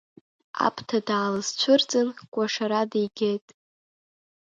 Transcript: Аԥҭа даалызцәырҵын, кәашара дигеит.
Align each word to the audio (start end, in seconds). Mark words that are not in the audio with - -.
Аԥҭа 0.65 0.99
даалызцәырҵын, 1.07 2.07
кәашара 2.33 2.81
дигеит. 2.91 3.45